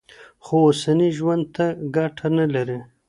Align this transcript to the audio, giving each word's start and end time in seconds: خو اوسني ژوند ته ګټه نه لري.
خو 0.43 0.55
اوسني 0.67 1.09
ژوند 1.17 1.43
ته 1.55 1.65
ګټه 1.95 2.27
نه 2.37 2.45
لري. 2.53 2.79